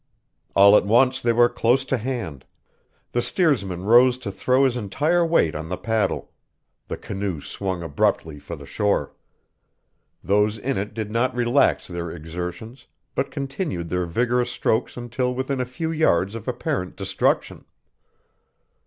[0.55, 2.43] All at once they were close to hand.
[3.11, 6.31] The steersman rose to throw his entire weight on the paddle.
[6.87, 9.13] The canoe swung abruptly for the shore.
[10.23, 15.61] Those in it did not relax their exertions, but continued their vigorous strokes until within
[15.61, 17.65] a few yards of apparent destruction.